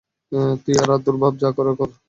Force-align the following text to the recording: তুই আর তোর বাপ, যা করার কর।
তুই 0.63 0.75
আর 0.81 0.89
তোর 1.05 1.15
বাপ, 1.21 1.33
যা 1.41 1.49
করার 1.57 1.75
কর। 1.79 1.89